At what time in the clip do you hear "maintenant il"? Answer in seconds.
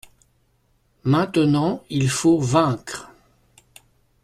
1.03-2.09